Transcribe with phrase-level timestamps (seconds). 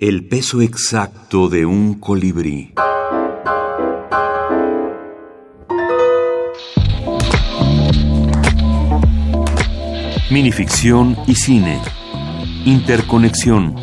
[0.00, 2.72] El peso exacto de un colibrí.
[10.30, 11.80] Minificción y cine.
[12.64, 13.74] Interconexión.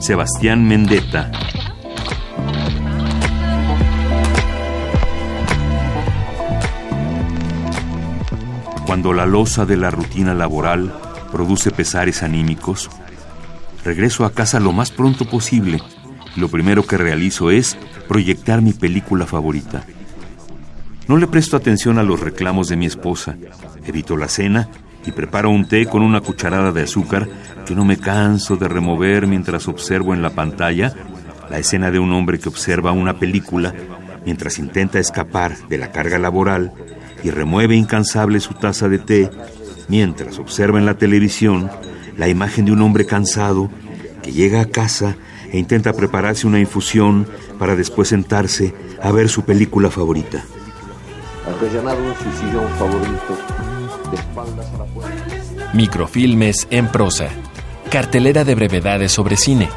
[0.00, 1.30] Sebastián Mendetta.
[8.86, 10.92] Cuando la losa de la rutina laboral
[11.30, 12.90] produce pesares anímicos,
[13.84, 15.80] regreso a casa lo más pronto posible
[16.36, 17.76] lo primero que realizo es
[18.08, 19.84] proyectar mi película favorita.
[21.08, 23.36] No le presto atención a los reclamos de mi esposa,
[23.84, 24.68] evito la cena
[25.04, 27.28] y preparo un té con una cucharada de azúcar
[27.66, 30.94] que no me canso de remover mientras observo en la pantalla
[31.50, 33.74] la escena de un hombre que observa una película
[34.24, 36.72] mientras intenta escapar de la carga laboral
[37.24, 39.30] y remueve incansable su taza de té
[39.88, 41.70] mientras observa en la televisión
[42.20, 43.70] la imagen de un hombre cansado
[44.22, 45.16] que llega a casa
[45.50, 47.26] e intenta prepararse una infusión
[47.58, 50.44] para después sentarse a ver su película favorita.
[55.72, 57.28] Microfilmes en prosa.
[57.90, 59.70] Cartelera de brevedades sobre cine.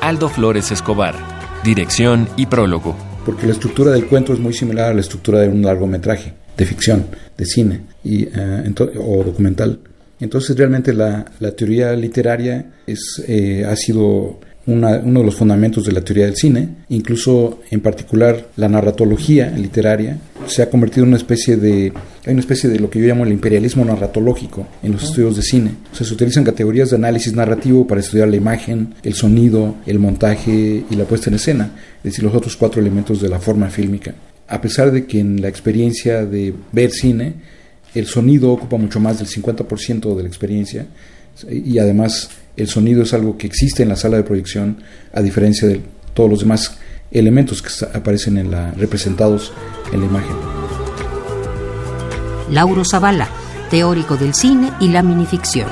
[0.00, 1.14] Aldo Flores Escobar.
[1.62, 2.96] Dirección y prólogo.
[3.26, 6.64] Porque la estructura del cuento es muy similar a la estructura de un largometraje de
[6.64, 9.80] ficción, de cine y, eh, o documental.
[10.22, 11.24] Entonces realmente la,
[11.56, 16.68] teoría literaria es, eh, ha sido uno de los fundamentos de la teoría del cine,
[16.88, 21.92] incluso en particular la narratología literaria se ha convertido en una especie de
[22.24, 25.42] hay una especie de lo que yo llamo el imperialismo narratológico en los estudios de
[25.42, 25.72] cine.
[25.92, 29.98] O sea, se utilizan categorías de análisis narrativo para estudiar la imagen, el sonido, el
[29.98, 33.70] montaje y la puesta en escena, es decir, los otros cuatro elementos de la forma
[33.70, 34.14] fílmica.
[34.46, 37.34] A pesar de que en la experiencia de ver cine
[37.94, 40.86] el sonido ocupa mucho más del 50% de la experiencia
[41.50, 45.68] y además el sonido es algo que existe en la sala de proyección a diferencia
[45.68, 45.80] de
[46.14, 46.78] todos los demás
[47.10, 49.52] elementos que aparecen en la, representados
[49.92, 50.36] en la imagen.
[52.50, 53.28] Lauro Zavala,
[53.70, 55.68] teórico del cine y la minificción.